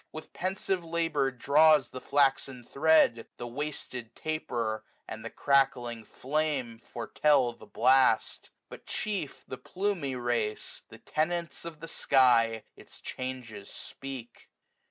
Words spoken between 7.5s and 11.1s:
the blast. But chief the plumy race, The